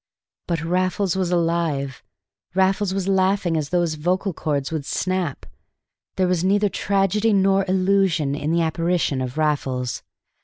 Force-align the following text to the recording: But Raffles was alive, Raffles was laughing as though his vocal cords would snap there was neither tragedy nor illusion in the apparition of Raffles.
But 0.47 0.63
Raffles 0.63 1.15
was 1.15 1.29
alive, 1.29 2.01
Raffles 2.55 2.91
was 2.91 3.07
laughing 3.07 3.55
as 3.55 3.69
though 3.69 3.81
his 3.81 3.93
vocal 3.93 4.33
cords 4.33 4.71
would 4.71 4.83
snap 4.83 5.45
there 6.15 6.27
was 6.27 6.43
neither 6.43 6.69
tragedy 6.69 7.33
nor 7.33 7.65
illusion 7.67 8.33
in 8.33 8.49
the 8.51 8.63
apparition 8.63 9.21
of 9.21 9.37
Raffles. 9.37 10.01